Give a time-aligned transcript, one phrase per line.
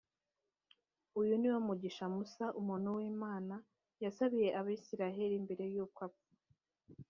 [1.21, 3.55] uyu ni wo mugisha musa, umuntu w’imana,
[4.03, 6.29] yasabiye abayisraheli, mbere y’uko apfa.